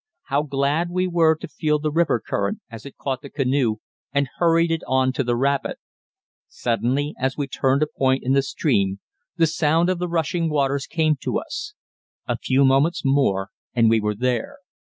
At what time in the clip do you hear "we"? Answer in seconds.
0.89-1.05, 7.37-7.45, 13.91-13.99